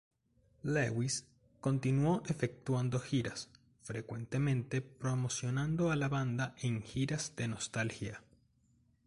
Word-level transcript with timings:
Lewis 0.63 1.27
continuo 1.59 2.23
efectuando 2.25 2.97
giras, 2.99 3.51
frecuentemente 3.83 4.81
promocionando 4.81 5.91
a 5.91 5.95
la 5.95 6.07
banda 6.09 6.55
en 6.63 6.81
giras 6.81 7.35
de 7.35 7.47
nostalgia. 7.49 8.23